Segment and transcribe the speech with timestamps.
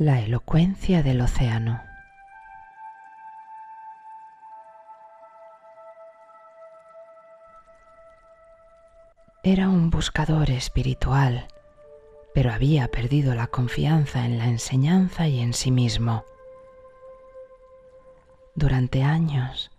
[0.00, 1.82] La elocuencia del océano.
[9.42, 11.48] Era un buscador espiritual,
[12.32, 16.24] pero había perdido la confianza en la enseñanza y en sí mismo.
[18.54, 19.72] Durante años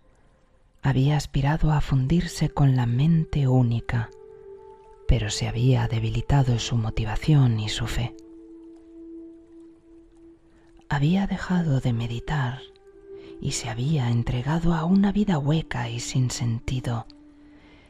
[0.82, 4.10] había aspirado a fundirse con la mente única,
[5.08, 8.14] pero se había debilitado su motivación y su fe.
[10.92, 12.58] Había dejado de meditar
[13.40, 17.06] y se había entregado a una vida hueca y sin sentido,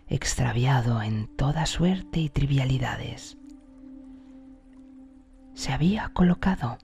[0.07, 3.39] extraviado en toda suerte y trivialidades.
[5.55, 6.77] Se había colocado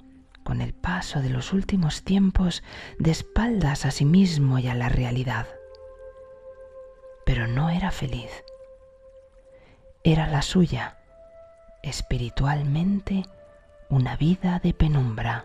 [0.43, 2.63] con el paso de los últimos tiempos
[2.99, 5.47] de espaldas a sí mismo y a la realidad.
[7.27, 8.31] Pero no era feliz.
[10.03, 10.97] Era la suya,
[11.83, 13.27] espiritualmente,
[13.91, 15.45] una vida de penumbra.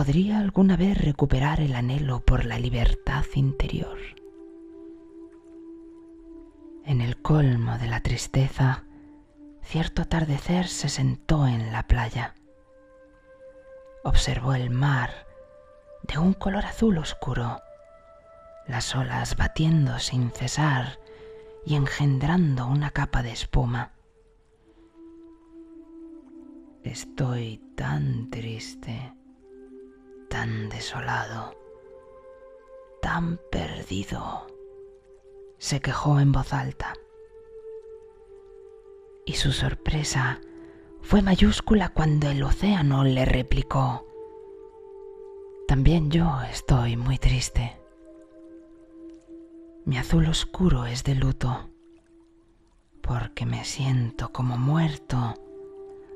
[0.00, 3.98] ¿Podría alguna vez recuperar el anhelo por la libertad interior?
[6.86, 8.84] En el colmo de la tristeza,
[9.62, 12.34] cierto atardecer se sentó en la playa.
[14.02, 15.26] Observó el mar
[16.08, 17.60] de un color azul oscuro,
[18.66, 20.98] las olas batiendo sin cesar
[21.66, 23.92] y engendrando una capa de espuma.
[26.84, 29.12] Estoy tan triste,
[30.30, 31.54] tan desolado,
[33.02, 34.46] tan perdido,
[35.58, 36.94] se quejó en voz alta
[39.26, 40.40] y su sorpresa
[41.02, 44.06] fue mayúscula cuando el océano le replicó,
[45.68, 47.76] También yo estoy muy triste.
[49.84, 51.70] Mi azul oscuro es de luto,
[53.02, 55.34] porque me siento como muerto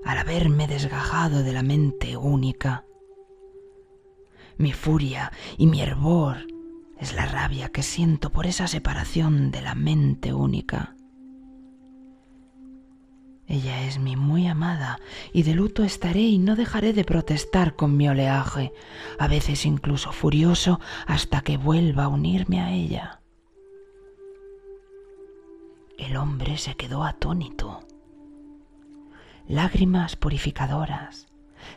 [0.05, 2.85] al haberme desgajado de la mente única.
[4.57, 6.47] Mi furia y mi hervor
[6.98, 10.95] es la rabia que siento por esa separación de la mente única.
[13.47, 14.98] Ella es mi muy amada
[15.33, 18.73] y de luto estaré y no dejaré de protestar con mi oleaje,
[19.19, 23.20] a veces incluso furioso, hasta que vuelva a unirme a ella.
[25.98, 27.81] El hombre se quedó atónito.
[29.47, 31.27] Lágrimas purificadoras,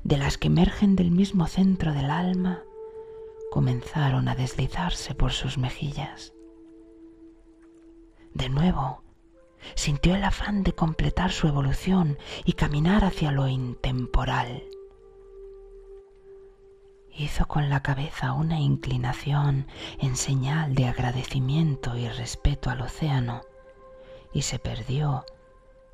[0.04, 2.62] de las que emergen del mismo centro del alma,
[3.52, 6.34] comenzaron a deslizarse por sus mejillas.
[8.34, 9.04] De nuevo,
[9.76, 14.64] sintió el afán de completar su evolución y caminar hacia lo intemporal.
[17.12, 19.68] Hizo con la cabeza una inclinación
[20.00, 23.42] en señal de agradecimiento y respeto al océano
[24.34, 25.26] y se perdió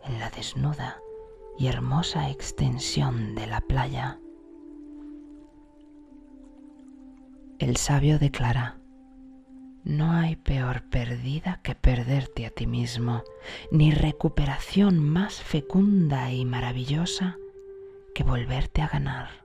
[0.03, 1.00] en la desnuda
[1.58, 4.19] y hermosa extensión de la playa.
[7.63, 8.75] El sabio declara,
[9.85, 13.24] no hay peor perdida que perderte a ti mismo,
[13.72, 17.38] ni recuperación más fecunda y maravillosa
[18.13, 19.43] que volverte a ganar.